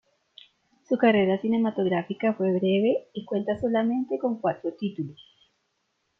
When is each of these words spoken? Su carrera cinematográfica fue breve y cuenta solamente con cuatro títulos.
Su 0.89 0.97
carrera 0.97 1.39
cinematográfica 1.39 2.33
fue 2.33 2.49
breve 2.53 3.09
y 3.13 3.23
cuenta 3.23 3.61
solamente 3.61 4.17
con 4.17 4.41
cuatro 4.41 4.73
títulos. 4.73 5.21